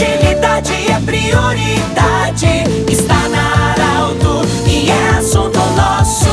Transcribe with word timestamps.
Agilidade 0.00 0.72
é 0.90 0.98
prioridade. 1.04 2.46
Está 2.90 3.28
na 3.28 3.72
Arauto 3.72 4.40
e 4.66 4.88
é 4.88 5.08
assunto 5.10 5.58
nosso. 5.76 6.24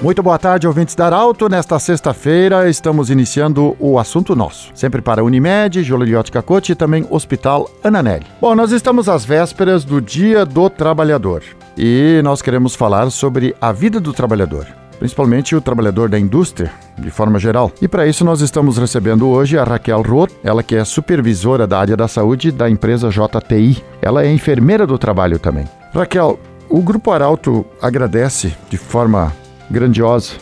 Muito 0.00 0.22
boa 0.22 0.38
tarde, 0.38 0.68
ouvintes 0.68 0.94
da 0.94 1.06
Arauto. 1.06 1.48
Nesta 1.48 1.80
sexta-feira 1.80 2.70
estamos 2.70 3.10
iniciando 3.10 3.76
o 3.80 3.98
assunto 3.98 4.36
nosso. 4.36 4.70
Sempre 4.72 5.02
para 5.02 5.24
Unimed, 5.24 5.82
Joliriotti 5.82 6.30
Cacote 6.30 6.72
e 6.72 6.76
também 6.76 7.04
Hospital 7.10 7.68
Ananelli. 7.82 8.26
Bom, 8.40 8.54
nós 8.54 8.70
estamos 8.70 9.08
às 9.08 9.24
vésperas 9.24 9.84
do 9.84 10.00
Dia 10.00 10.46
do 10.46 10.70
Trabalhador 10.70 11.42
e 11.76 12.20
nós 12.22 12.40
queremos 12.40 12.76
falar 12.76 13.10
sobre 13.10 13.52
a 13.60 13.72
vida 13.72 13.98
do 13.98 14.12
trabalhador 14.12 14.79
principalmente 15.00 15.56
o 15.56 15.60
trabalhador 15.62 16.10
da 16.10 16.18
indústria, 16.18 16.70
de 16.98 17.10
forma 17.10 17.38
geral. 17.38 17.72
E 17.80 17.88
para 17.88 18.06
isso 18.06 18.22
nós 18.22 18.42
estamos 18.42 18.76
recebendo 18.76 19.26
hoje 19.26 19.58
a 19.58 19.64
Raquel 19.64 20.02
Roth, 20.02 20.30
ela 20.44 20.62
que 20.62 20.76
é 20.76 20.84
supervisora 20.84 21.66
da 21.66 21.80
área 21.80 21.96
da 21.96 22.06
saúde 22.06 22.52
da 22.52 22.68
empresa 22.68 23.08
JTI. 23.08 23.82
Ela 24.02 24.24
é 24.24 24.32
enfermeira 24.32 24.86
do 24.86 24.98
trabalho 24.98 25.38
também. 25.38 25.64
Raquel, 25.94 26.38
o 26.68 26.82
Grupo 26.82 27.10
Arauto 27.10 27.64
agradece 27.80 28.54
de 28.68 28.76
forma 28.76 29.32
grandiosa 29.70 30.34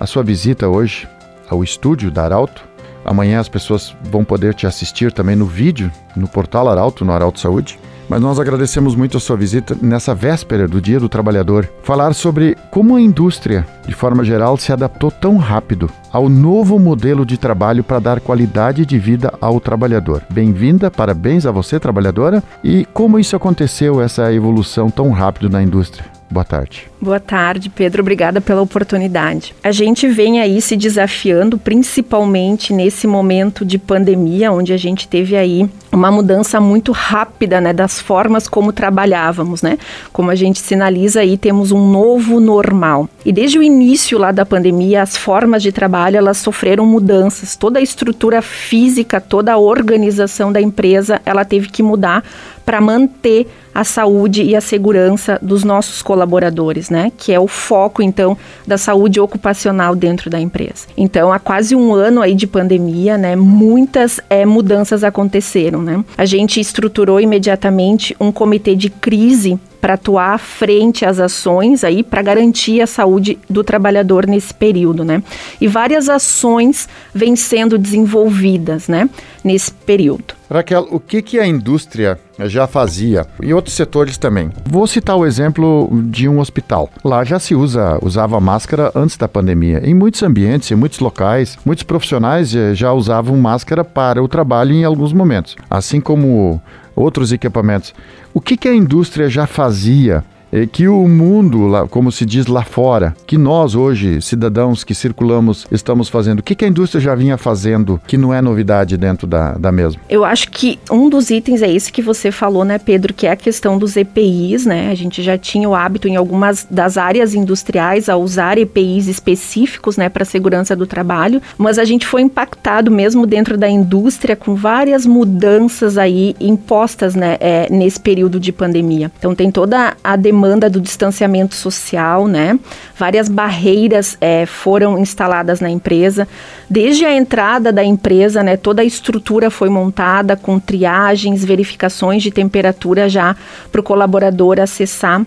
a 0.00 0.06
sua 0.06 0.22
visita 0.22 0.68
hoje 0.68 1.06
ao 1.48 1.62
estúdio 1.62 2.10
da 2.10 2.24
Arauto. 2.24 2.64
Amanhã 3.04 3.40
as 3.40 3.48
pessoas 3.48 3.94
vão 4.02 4.24
poder 4.24 4.54
te 4.54 4.66
assistir 4.66 5.12
também 5.12 5.36
no 5.36 5.44
vídeo, 5.44 5.92
no 6.16 6.26
portal 6.26 6.66
Arauto, 6.68 7.04
no 7.04 7.12
Arauto 7.12 7.38
Saúde. 7.38 7.78
Mas 8.12 8.20
nós 8.20 8.38
agradecemos 8.38 8.94
muito 8.94 9.16
a 9.16 9.20
sua 9.20 9.38
visita 9.38 9.74
nessa 9.80 10.14
véspera 10.14 10.68
do 10.68 10.82
Dia 10.82 11.00
do 11.00 11.08
Trabalhador. 11.08 11.66
Falar 11.82 12.12
sobre 12.12 12.54
como 12.70 12.94
a 12.94 13.00
indústria, 13.00 13.66
de 13.86 13.94
forma 13.94 14.22
geral, 14.22 14.58
se 14.58 14.70
adaptou 14.70 15.10
tão 15.10 15.38
rápido 15.38 15.90
ao 16.12 16.28
novo 16.28 16.78
modelo 16.78 17.24
de 17.24 17.38
trabalho 17.38 17.82
para 17.82 17.98
dar 17.98 18.20
qualidade 18.20 18.84
de 18.84 18.98
vida 18.98 19.32
ao 19.40 19.58
trabalhador. 19.58 20.22
Bem-vinda, 20.28 20.90
parabéns 20.90 21.46
a 21.46 21.50
você, 21.50 21.80
trabalhadora. 21.80 22.42
E 22.62 22.84
como 22.92 23.18
isso 23.18 23.34
aconteceu, 23.34 24.02
essa 24.02 24.30
evolução 24.30 24.90
tão 24.90 25.10
rápido 25.10 25.48
na 25.48 25.62
indústria? 25.62 26.11
Boa 26.32 26.46
tarde. 26.46 26.88
Boa 26.98 27.20
tarde, 27.20 27.68
Pedro. 27.68 28.00
Obrigada 28.00 28.40
pela 28.40 28.62
oportunidade. 28.62 29.54
A 29.62 29.70
gente 29.70 30.08
vem 30.08 30.40
aí 30.40 30.62
se 30.62 30.78
desafiando, 30.78 31.58
principalmente 31.58 32.72
nesse 32.72 33.06
momento 33.06 33.66
de 33.66 33.76
pandemia, 33.76 34.50
onde 34.50 34.72
a 34.72 34.78
gente 34.78 35.06
teve 35.06 35.36
aí 35.36 35.68
uma 35.92 36.10
mudança 36.10 36.58
muito 36.58 36.90
rápida, 36.90 37.60
né, 37.60 37.74
das 37.74 38.00
formas 38.00 38.48
como 38.48 38.72
trabalhávamos, 38.72 39.60
né? 39.60 39.76
Como 40.10 40.30
a 40.30 40.34
gente 40.34 40.58
sinaliza 40.58 41.20
aí, 41.20 41.36
temos 41.36 41.70
um 41.70 41.90
novo 41.90 42.40
normal. 42.40 43.10
E 43.26 43.30
desde 43.30 43.58
o 43.58 43.62
início 43.62 44.16
lá 44.16 44.32
da 44.32 44.46
pandemia, 44.46 45.02
as 45.02 45.14
formas 45.14 45.62
de 45.62 45.70
trabalho, 45.70 46.16
elas 46.16 46.38
sofreram 46.38 46.86
mudanças. 46.86 47.56
Toda 47.56 47.78
a 47.78 47.82
estrutura 47.82 48.40
física, 48.40 49.20
toda 49.20 49.52
a 49.52 49.58
organização 49.58 50.50
da 50.50 50.62
empresa, 50.62 51.20
ela 51.26 51.44
teve 51.44 51.68
que 51.68 51.82
mudar 51.82 52.24
para 52.64 52.80
manter 52.80 53.46
a 53.74 53.84
saúde 53.84 54.42
e 54.42 54.54
a 54.54 54.60
segurança 54.60 55.38
dos 55.40 55.64
nossos 55.64 56.02
colaboradores, 56.02 56.90
né? 56.90 57.12
Que 57.16 57.32
é 57.32 57.40
o 57.40 57.48
foco 57.48 58.02
então 58.02 58.36
da 58.66 58.76
saúde 58.76 59.20
ocupacional 59.20 59.94
dentro 59.94 60.28
da 60.28 60.40
empresa. 60.40 60.86
Então, 60.96 61.32
há 61.32 61.38
quase 61.38 61.74
um 61.74 61.94
ano 61.94 62.20
aí 62.20 62.34
de 62.34 62.46
pandemia, 62.46 63.16
né? 63.16 63.36
Muitas 63.36 64.20
é, 64.28 64.44
mudanças 64.44 65.04
aconteceram, 65.04 65.82
né? 65.82 66.04
A 66.16 66.24
gente 66.24 66.60
estruturou 66.60 67.20
imediatamente 67.20 68.16
um 68.20 68.30
comitê 68.30 68.74
de 68.74 68.90
crise 68.90 69.58
para 69.82 69.94
atuar 69.94 70.38
frente 70.38 71.04
às 71.04 71.18
ações 71.18 71.82
aí 71.82 72.04
para 72.04 72.22
garantir 72.22 72.80
a 72.80 72.86
saúde 72.86 73.36
do 73.50 73.64
trabalhador 73.64 74.28
nesse 74.28 74.54
período, 74.54 75.04
né? 75.04 75.20
E 75.60 75.66
várias 75.66 76.08
ações 76.08 76.88
vêm 77.12 77.34
sendo 77.34 77.76
desenvolvidas, 77.76 78.86
né, 78.86 79.10
nesse 79.42 79.72
período. 79.72 80.31
Raquel, 80.52 80.86
o 80.90 81.00
que, 81.00 81.22
que 81.22 81.38
a 81.38 81.46
indústria 81.46 82.18
já 82.40 82.66
fazia 82.66 83.26
e 83.42 83.52
outros 83.52 83.74
setores 83.74 84.18
também? 84.18 84.50
Vou 84.64 84.86
citar 84.86 85.16
o 85.16 85.26
exemplo 85.26 85.90
de 86.04 86.28
um 86.28 86.38
hospital. 86.38 86.90
Lá 87.04 87.24
já 87.24 87.38
se 87.38 87.54
usa, 87.54 87.98
usava 88.02 88.40
máscara 88.40 88.92
antes 88.94 89.16
da 89.16 89.28
pandemia. 89.28 89.80
Em 89.84 89.94
muitos 89.94 90.22
ambientes, 90.22 90.70
em 90.70 90.74
muitos 90.74 90.98
locais, 90.98 91.58
muitos 91.64 91.84
profissionais 91.84 92.54
eh, 92.54 92.74
já 92.74 92.92
usavam 92.92 93.36
máscara 93.36 93.84
para 93.84 94.22
o 94.22 94.28
trabalho 94.28 94.72
em 94.72 94.84
alguns 94.84 95.12
momentos. 95.12 95.56
Assim 95.70 96.00
como 96.00 96.60
outros 96.94 97.32
equipamentos. 97.32 97.94
O 98.34 98.40
que, 98.40 98.56
que 98.56 98.68
a 98.68 98.74
indústria 98.74 99.28
já 99.28 99.46
fazia 99.46 100.24
que 100.70 100.86
o 100.86 101.08
mundo, 101.08 101.70
como 101.88 102.12
se 102.12 102.26
diz 102.26 102.46
lá 102.46 102.62
fora, 102.62 103.16
que 103.26 103.38
nós 103.38 103.74
hoje, 103.74 104.20
cidadãos 104.20 104.84
que 104.84 104.94
circulamos, 104.94 105.66
estamos 105.70 106.08
fazendo, 106.08 106.40
o 106.40 106.42
que, 106.42 106.54
que 106.54 106.64
a 106.64 106.68
indústria 106.68 107.00
já 107.00 107.14
vinha 107.14 107.38
fazendo 107.38 108.00
que 108.06 108.18
não 108.18 108.34
é 108.34 108.42
novidade 108.42 108.96
dentro 108.98 109.26
da, 109.26 109.52
da 109.52 109.72
mesma? 109.72 110.00
Eu 110.10 110.24
acho 110.24 110.50
que 110.50 110.78
um 110.90 111.08
dos 111.08 111.30
itens 111.30 111.62
é 111.62 111.70
esse 111.70 111.90
que 111.90 112.02
você 112.02 112.30
falou, 112.30 112.64
né, 112.64 112.78
Pedro, 112.78 113.14
que 113.14 113.26
é 113.26 113.30
a 113.30 113.36
questão 113.36 113.78
dos 113.78 113.96
EPIs, 113.96 114.66
né? 114.66 114.90
A 114.90 114.94
gente 114.94 115.22
já 115.22 115.38
tinha 115.38 115.68
o 115.68 115.74
hábito 115.74 116.06
em 116.06 116.16
algumas 116.16 116.66
das 116.70 116.98
áreas 116.98 117.34
industriais 117.34 118.08
a 118.08 118.16
usar 118.16 118.58
EPIs 118.58 119.08
específicos, 119.08 119.96
né, 119.96 120.08
para 120.08 120.24
segurança 120.24 120.76
do 120.76 120.86
trabalho, 120.86 121.40
mas 121.56 121.78
a 121.78 121.84
gente 121.84 122.06
foi 122.06 122.20
impactado 122.20 122.90
mesmo 122.90 123.26
dentro 123.26 123.56
da 123.56 123.68
indústria 123.68 124.36
com 124.36 124.54
várias 124.54 125.06
mudanças 125.06 125.96
aí 125.96 126.36
impostas, 126.38 127.14
né, 127.14 127.38
é, 127.40 127.68
nesse 127.70 127.98
período 127.98 128.38
de 128.38 128.52
pandemia. 128.52 129.10
Então 129.18 129.34
tem 129.34 129.50
toda 129.50 129.96
a 130.04 130.16
demanda 130.16 130.41
demanda 130.42 130.68
do 130.68 130.80
distanciamento 130.80 131.54
social, 131.54 132.26
né? 132.26 132.58
Várias 132.98 133.28
barreiras 133.28 134.16
é, 134.20 134.44
foram 134.44 134.98
instaladas 134.98 135.60
na 135.60 135.70
empresa. 135.70 136.26
Desde 136.68 137.04
a 137.04 137.14
entrada 137.14 137.72
da 137.72 137.84
empresa, 137.84 138.42
né, 138.42 138.56
toda 138.56 138.82
a 138.82 138.84
estrutura 138.84 139.50
foi 139.50 139.68
montada 139.68 140.36
com 140.36 140.58
triagens, 140.58 141.44
verificações 141.44 142.22
de 142.22 142.30
temperatura 142.30 143.08
já 143.08 143.36
para 143.70 143.80
o 143.80 143.84
colaborador 143.84 144.58
acessar 144.58 145.24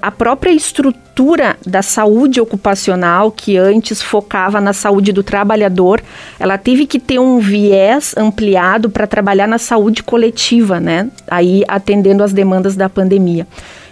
a 0.00 0.10
própria 0.10 0.50
estrutura 0.50 1.56
da 1.66 1.82
saúde 1.82 2.40
ocupacional, 2.40 3.30
que 3.30 3.56
antes 3.56 4.00
focava 4.00 4.60
na 4.60 4.72
saúde 4.72 5.12
do 5.12 5.22
trabalhador, 5.22 6.00
ela 6.38 6.56
teve 6.56 6.86
que 6.86 6.98
ter 6.98 7.18
um 7.18 7.38
viés 7.38 8.14
ampliado 8.16 8.88
para 8.88 9.06
trabalhar 9.06 9.46
na 9.46 9.58
saúde 9.58 10.02
coletiva, 10.02 10.80
né? 10.80 11.10
Aí 11.28 11.64
atendendo 11.68 12.22
às 12.22 12.32
demandas 12.32 12.76
da 12.76 12.88
pandemia. 12.88 13.46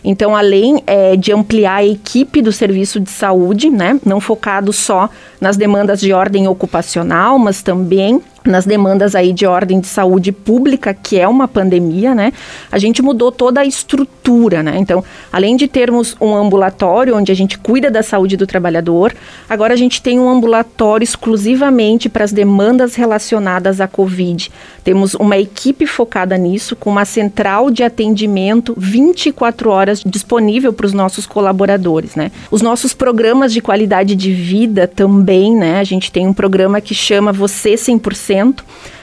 Então, 0.04 0.34
além 0.34 0.82
é, 0.86 1.16
de 1.16 1.32
ampliar 1.32 1.76
a 1.76 1.84
equipe 1.84 2.42
do 2.42 2.52
serviço 2.52 2.98
de 2.98 3.10
saúde, 3.10 3.70
né, 3.70 3.98
não 4.04 4.20
focado 4.20 4.72
só 4.72 5.08
nas 5.40 5.56
demandas 5.56 6.00
de 6.00 6.12
ordem 6.12 6.48
ocupacional, 6.48 7.38
mas 7.38 7.62
também 7.62 8.20
nas 8.44 8.64
demandas 8.64 9.14
aí 9.14 9.32
de 9.32 9.46
ordem 9.46 9.80
de 9.80 9.86
saúde 9.86 10.32
pública, 10.32 10.92
que 10.94 11.18
é 11.18 11.26
uma 11.28 11.46
pandemia, 11.46 12.14
né? 12.14 12.32
A 12.70 12.78
gente 12.78 13.02
mudou 13.02 13.30
toda 13.30 13.60
a 13.60 13.64
estrutura, 13.64 14.62
né? 14.62 14.76
Então, 14.78 15.04
além 15.32 15.56
de 15.56 15.68
termos 15.68 16.16
um 16.20 16.34
ambulatório 16.34 17.16
onde 17.16 17.30
a 17.30 17.34
gente 17.34 17.58
cuida 17.58 17.90
da 17.90 18.02
saúde 18.02 18.36
do 18.36 18.46
trabalhador, 18.46 19.14
agora 19.48 19.74
a 19.74 19.76
gente 19.76 20.02
tem 20.02 20.18
um 20.18 20.28
ambulatório 20.28 21.04
exclusivamente 21.04 22.08
para 22.08 22.24
as 22.24 22.32
demandas 22.32 22.94
relacionadas 22.94 23.80
à 23.80 23.86
Covid. 23.86 24.50
Temos 24.82 25.14
uma 25.14 25.38
equipe 25.38 25.86
focada 25.86 26.36
nisso, 26.36 26.74
com 26.74 26.90
uma 26.90 27.04
central 27.04 27.70
de 27.70 27.82
atendimento 27.82 28.74
24 28.76 29.70
horas 29.70 30.02
disponível 30.04 30.72
para 30.72 30.86
os 30.86 30.92
nossos 30.92 31.26
colaboradores, 31.26 32.16
né? 32.16 32.32
Os 32.50 32.62
nossos 32.62 32.92
programas 32.92 33.52
de 33.52 33.60
qualidade 33.60 34.16
de 34.16 34.32
vida 34.32 34.86
também, 34.88 35.54
né? 35.54 35.78
A 35.78 35.84
gente 35.84 36.10
tem 36.10 36.26
um 36.26 36.32
programa 36.32 36.80
que 36.80 36.94
chama 36.94 37.32
Você 37.32 37.74
100% 37.74 38.31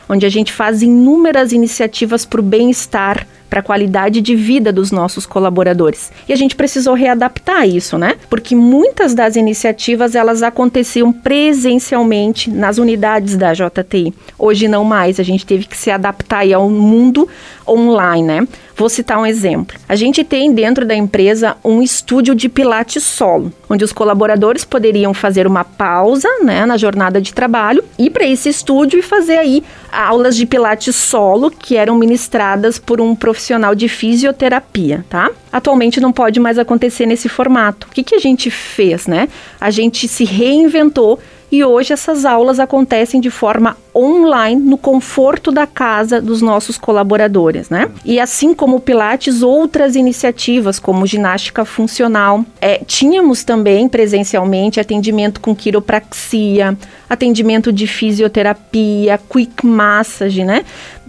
onde 0.07 0.25
a 0.25 0.29
gente 0.29 0.51
faz 0.51 0.81
inúmeras 0.81 1.51
iniciativas 1.51 2.25
para 2.25 2.39
o 2.39 2.43
bem-estar 2.43 3.27
para 3.49 3.59
a 3.61 3.63
qualidade 3.63 4.21
de 4.21 4.35
vida 4.35 4.71
dos 4.71 4.91
nossos 4.91 5.25
colaboradores. 5.25 6.11
E 6.27 6.33
a 6.33 6.35
gente 6.35 6.55
precisou 6.55 6.93
readaptar 6.93 7.67
isso, 7.67 7.97
né? 7.97 8.15
Porque 8.29 8.55
muitas 8.55 9.13
das 9.13 9.35
iniciativas 9.35 10.15
elas 10.15 10.43
aconteciam 10.43 11.11
presencialmente 11.11 12.49
nas 12.49 12.77
unidades 12.77 13.35
da 13.35 13.53
JTI. 13.53 14.13
Hoje 14.37 14.67
não 14.67 14.83
mais, 14.83 15.19
a 15.19 15.23
gente 15.23 15.45
teve 15.45 15.65
que 15.65 15.77
se 15.77 15.89
adaptar 15.89 16.45
ao 16.53 16.69
mundo 16.69 17.27
online, 17.67 18.27
né? 18.27 18.47
Vou 18.79 18.87
citar 18.87 19.19
um 19.19 19.25
exemplo. 19.25 19.77
A 19.89 19.95
gente 19.95 20.23
tem 20.23 20.53
dentro 20.53 20.85
da 20.85 20.95
empresa 20.95 21.57
um 21.65 21.81
estúdio 21.81 22.33
de 22.33 22.47
pilates 22.47 23.03
solo, 23.03 23.51
onde 23.69 23.83
os 23.83 23.91
colaboradores 23.91 24.63
poderiam 24.63 25.13
fazer 25.13 25.45
uma 25.45 25.65
pausa, 25.65 26.29
né, 26.41 26.65
na 26.65 26.77
jornada 26.77 27.19
de 27.19 27.33
trabalho, 27.33 27.83
ir 27.97 28.09
para 28.09 28.25
esse 28.25 28.47
estúdio 28.47 28.97
e 28.97 29.01
fazer 29.01 29.37
aí 29.37 29.63
aulas 29.91 30.37
de 30.37 30.45
pilates 30.45 30.95
solo 30.95 31.51
que 31.51 31.75
eram 31.75 31.97
ministradas 31.97 32.79
por 32.79 33.01
um 33.01 33.13
profissional 33.13 33.38
de 33.75 33.87
fisioterapia, 33.87 35.05
tá? 35.09 35.29
Atualmente 35.51 35.99
não 35.99 36.11
pode 36.11 36.39
mais 36.39 36.57
acontecer 36.57 37.05
nesse 37.05 37.29
formato. 37.29 37.87
O 37.87 37.91
que, 37.91 38.03
que 38.03 38.15
a 38.15 38.19
gente 38.19 38.51
fez, 38.51 39.07
né? 39.07 39.29
A 39.59 39.71
gente 39.71 40.07
se 40.07 40.23
reinventou 40.23 41.19
e 41.51 41.63
hoje 41.63 41.93
essas 41.93 42.25
aulas 42.25 42.59
acontecem 42.59 43.19
de 43.19 43.31
forma 43.31 43.75
online 43.95 44.61
no 44.61 44.77
conforto 44.77 45.51
da 45.51 45.65
casa 45.67 46.21
dos 46.21 46.41
nossos 46.41 46.77
colaboradores, 46.77 47.69
né? 47.69 47.89
E 48.05 48.19
assim 48.19 48.53
como 48.53 48.77
o 48.77 48.79
Pilates, 48.79 49.41
outras 49.41 49.95
iniciativas 49.95 50.79
como 50.79 51.05
ginástica 51.05 51.65
funcional. 51.65 52.45
É, 52.61 52.81
tínhamos 52.85 53.43
também 53.43 53.87
presencialmente 53.87 54.79
atendimento 54.79 55.39
com 55.39 55.55
quiropraxia, 55.55 56.77
atendimento 57.09 57.71
de 57.71 57.87
fisioterapia, 57.87 59.19
quick 59.29 59.65
massage, 59.65 60.43
né? 60.43 60.63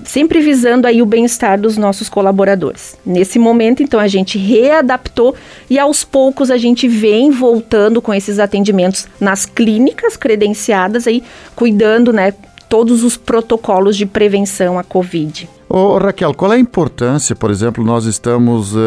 Sempre 0.04 0.40
visando 0.40 0.86
aí 0.86 1.02
o 1.02 1.06
bem-estar 1.06 1.60
dos 1.60 1.76
nossos 1.76 2.08
colaboradores. 2.08 2.96
Nesse 3.04 3.38
momento, 3.38 3.82
então, 3.82 4.00
a 4.00 4.08
gente 4.08 4.38
readaptou 4.38 5.34
e 5.68 5.78
aos 5.78 6.04
poucos 6.04 6.50
a 6.50 6.56
gente 6.56 6.88
vem 6.88 7.30
voltando 7.30 8.00
com 8.00 8.14
esses 8.14 8.38
atendimentos 8.38 9.06
nas 9.20 9.44
clínicas 9.44 10.16
credenciadas 10.16 11.06
aí, 11.06 11.22
cuidando, 11.54 12.12
né, 12.12 12.32
todos 12.70 13.02
os 13.02 13.16
protocolos 13.16 13.96
de 13.96 14.06
prevenção 14.06 14.78
à 14.78 14.84
Covid. 14.84 15.48
Ô, 15.68 15.98
Raquel, 15.98 16.32
qual 16.32 16.52
é 16.52 16.56
a 16.56 16.58
importância, 16.58 17.34
por 17.34 17.50
exemplo, 17.50 17.84
nós 17.84 18.04
estamos 18.04 18.74
uh, 18.74 18.78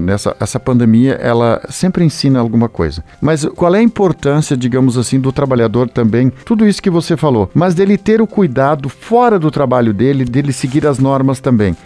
nessa 0.00 0.36
essa 0.38 0.58
pandemia, 0.58 1.14
ela 1.14 1.62
sempre 1.68 2.04
ensina 2.04 2.40
alguma 2.40 2.68
coisa. 2.68 3.04
Mas 3.20 3.44
qual 3.44 3.74
é 3.74 3.78
a 3.78 3.82
importância, 3.82 4.56
digamos 4.56 4.98
assim, 4.98 5.20
do 5.20 5.32
trabalhador 5.32 5.88
também, 5.88 6.32
tudo 6.44 6.66
isso 6.66 6.82
que 6.82 6.90
você 6.90 7.16
falou, 7.16 7.48
mas 7.54 7.74
dele 7.74 7.96
ter 7.96 8.20
o 8.20 8.26
cuidado 8.26 8.88
fora 8.88 9.38
do 9.38 9.50
trabalho 9.50 9.94
dele, 9.94 10.24
dele 10.24 10.52
seguir 10.52 10.84
as 10.84 10.98
normas 10.98 11.40
também. 11.40 11.76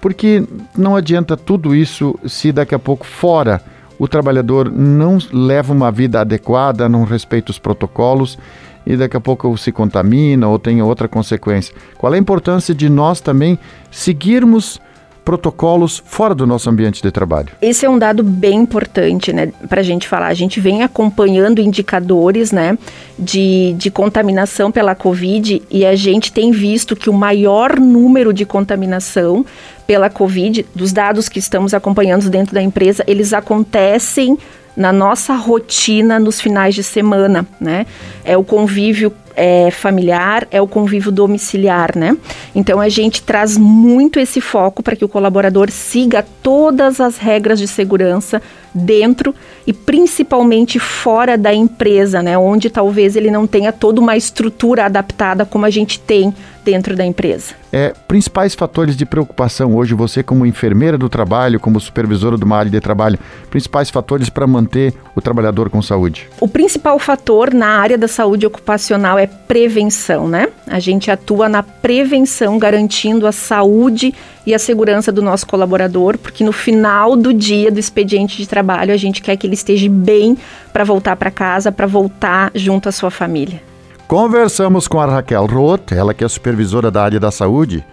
Porque 0.00 0.44
não 0.76 0.94
adianta 0.94 1.36
tudo 1.36 1.74
isso 1.74 2.18
se 2.24 2.52
daqui 2.52 2.74
a 2.74 2.78
pouco 2.78 3.04
fora 3.04 3.60
o 3.98 4.06
trabalhador 4.06 4.70
não 4.70 5.18
leva 5.32 5.72
uma 5.72 5.90
vida 5.90 6.20
adequada, 6.20 6.88
não 6.88 7.04
respeita 7.04 7.50
os 7.50 7.58
protocolos 7.58 8.38
e 8.86 8.96
daqui 8.96 9.16
a 9.16 9.20
pouco 9.20 9.56
se 9.56 9.72
contamina 9.72 10.48
ou 10.48 10.58
tem 10.58 10.82
outra 10.82 11.08
consequência. 11.08 11.74
Qual 11.96 12.12
é 12.12 12.16
a 12.16 12.20
importância 12.20 12.74
de 12.74 12.88
nós 12.88 13.20
também 13.20 13.58
seguirmos 13.90 14.80
protocolos 15.24 16.02
fora 16.04 16.34
do 16.34 16.46
nosso 16.46 16.68
ambiente 16.68 17.02
de 17.02 17.10
trabalho. 17.10 17.48
Esse 17.62 17.86
é 17.86 17.88
um 17.88 17.98
dado 17.98 18.22
bem 18.22 18.60
importante, 18.60 19.32
né, 19.32 19.50
para 19.68 19.80
a 19.80 19.84
gente 19.84 20.06
falar. 20.06 20.26
A 20.26 20.34
gente 20.34 20.60
vem 20.60 20.82
acompanhando 20.82 21.60
indicadores, 21.60 22.52
né, 22.52 22.76
de, 23.18 23.74
de 23.78 23.90
contaminação 23.90 24.70
pela 24.70 24.94
Covid 24.94 25.62
e 25.70 25.86
a 25.86 25.96
gente 25.96 26.30
tem 26.30 26.52
visto 26.52 26.94
que 26.94 27.08
o 27.08 27.12
maior 27.14 27.80
número 27.80 28.32
de 28.32 28.44
contaminação 28.44 29.46
pela 29.86 30.10
Covid, 30.10 30.66
dos 30.74 30.92
dados 30.92 31.28
que 31.28 31.38
estamos 31.38 31.72
acompanhando 31.72 32.28
dentro 32.28 32.54
da 32.54 32.62
empresa, 32.62 33.02
eles 33.06 33.32
acontecem 33.32 34.38
na 34.76 34.92
nossa 34.92 35.34
rotina 35.34 36.18
nos 36.18 36.40
finais 36.40 36.74
de 36.74 36.82
semana, 36.82 37.46
né? 37.60 37.86
É 38.24 38.36
o 38.36 38.44
convívio 38.44 39.12
é, 39.36 39.70
familiar, 39.70 40.46
é 40.50 40.60
o 40.60 40.66
convívio 40.66 41.10
domiciliar, 41.10 41.96
né? 41.96 42.16
Então 42.54 42.80
a 42.80 42.88
gente 42.88 43.22
traz 43.22 43.56
muito 43.56 44.18
esse 44.18 44.40
foco 44.40 44.82
para 44.82 44.96
que 44.96 45.04
o 45.04 45.08
colaborador 45.08 45.70
siga 45.70 46.24
todas 46.42 47.00
as 47.00 47.16
regras 47.16 47.58
de 47.58 47.66
segurança 47.66 48.40
dentro 48.74 49.34
e 49.66 49.72
principalmente 49.72 50.78
fora 50.78 51.38
da 51.38 51.54
empresa, 51.54 52.22
né? 52.22 52.36
Onde 52.36 52.68
talvez 52.68 53.16
ele 53.16 53.30
não 53.30 53.46
tenha 53.46 53.72
toda 53.72 54.00
uma 54.00 54.16
estrutura 54.16 54.86
adaptada 54.86 55.44
como 55.44 55.64
a 55.64 55.70
gente 55.70 56.00
tem 56.00 56.34
dentro 56.64 56.96
da 56.96 57.04
empresa. 57.04 57.54
É, 57.70 57.92
principais 58.08 58.54
fatores 58.54 58.96
de 58.96 59.04
preocupação 59.04 59.76
hoje, 59.76 59.94
você 59.94 60.22
como 60.22 60.46
enfermeira 60.46 60.96
do 60.96 61.08
trabalho, 61.08 61.60
como 61.60 61.78
supervisora 61.78 62.38
de 62.38 62.44
uma 62.44 62.56
área 62.56 62.70
de 62.70 62.80
trabalho, 62.80 63.18
principais 63.50 63.90
fatores 63.90 64.30
para 64.30 64.46
manter 64.46 64.94
o 65.14 65.20
trabalhador 65.20 65.68
com 65.68 65.82
saúde? 65.82 66.28
O 66.40 66.48
principal 66.48 66.98
fator 66.98 67.52
na 67.52 67.66
área 67.66 67.98
da 67.98 68.08
saúde 68.08 68.46
ocupacional 68.46 69.18
é 69.18 69.23
prevenção, 69.26 70.28
né? 70.28 70.48
A 70.66 70.78
gente 70.78 71.10
atua 71.10 71.48
na 71.48 71.62
prevenção, 71.62 72.58
garantindo 72.58 73.26
a 73.26 73.32
saúde 73.32 74.14
e 74.46 74.54
a 74.54 74.58
segurança 74.58 75.10
do 75.10 75.22
nosso 75.22 75.46
colaborador, 75.46 76.18
porque 76.18 76.44
no 76.44 76.52
final 76.52 77.16
do 77.16 77.32
dia 77.32 77.70
do 77.70 77.78
expediente 77.78 78.36
de 78.36 78.48
trabalho 78.48 78.92
a 78.92 78.96
gente 78.96 79.22
quer 79.22 79.36
que 79.36 79.46
ele 79.46 79.54
esteja 79.54 79.88
bem 79.88 80.36
para 80.72 80.84
voltar 80.84 81.16
para 81.16 81.30
casa, 81.30 81.72
para 81.72 81.86
voltar 81.86 82.50
junto 82.54 82.88
à 82.88 82.92
sua 82.92 83.10
família. 83.10 83.62
Conversamos 84.06 84.86
com 84.86 85.00
a 85.00 85.06
Raquel 85.06 85.46
Roth, 85.46 85.92
ela 85.92 86.12
que 86.12 86.24
é 86.24 86.28
supervisora 86.28 86.90
da 86.90 87.02
área 87.02 87.18
da 87.18 87.30
saúde 87.30 87.84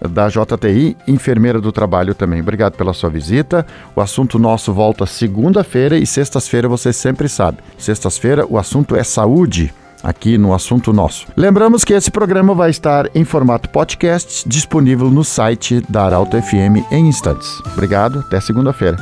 da 0.00 0.28
JTI, 0.28 0.96
enfermeira 1.06 1.60
do 1.60 1.72
trabalho 1.72 2.14
também. 2.14 2.40
Obrigado 2.40 2.76
pela 2.76 2.92
sua 2.92 3.10
visita. 3.10 3.66
O 3.96 4.00
assunto 4.00 4.38
nosso 4.38 4.72
volta 4.72 5.06
segunda-feira 5.06 5.96
e 5.96 6.06
sextas-feira 6.06 6.68
você 6.68 6.92
sempre 6.92 7.28
sabe. 7.28 7.58
Sextas-feira 7.76 8.46
o 8.48 8.56
assunto 8.58 8.94
é 8.94 9.02
saúde 9.02 9.72
aqui 10.02 10.38
no 10.38 10.54
Assunto 10.54 10.92
Nosso. 10.92 11.26
Lembramos 11.36 11.84
que 11.84 11.92
esse 11.92 12.10
programa 12.10 12.54
vai 12.54 12.70
estar 12.70 13.10
em 13.14 13.24
formato 13.24 13.68
podcast, 13.68 14.48
disponível 14.48 15.10
no 15.10 15.24
site 15.24 15.82
da 15.88 16.04
Arauto 16.04 16.40
FM 16.40 16.90
em 16.90 17.08
instantes. 17.08 17.60
Obrigado, 17.74 18.20
até 18.20 18.40
segunda-feira. 18.40 18.96